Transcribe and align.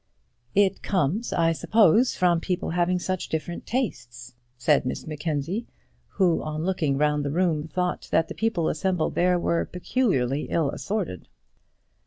"It 0.55 0.81
comes, 0.81 1.31
I 1.31 1.51
suppose, 1.51 2.15
from 2.15 2.39
people 2.39 2.71
having 2.71 2.97
such 2.97 3.29
different 3.29 3.67
tastes," 3.67 4.33
said 4.57 4.83
Miss 4.83 5.05
Mackenzie, 5.05 5.67
who, 6.13 6.41
on 6.41 6.63
looking 6.63 6.97
round 6.97 7.23
the 7.23 7.29
room, 7.29 7.67
thought 7.67 8.07
that 8.09 8.27
the 8.27 8.33
people 8.33 8.67
assembled 8.67 9.13
there 9.13 9.37
were 9.37 9.63
peculiarly 9.63 10.45
ill 10.49 10.71
assorted. 10.71 11.27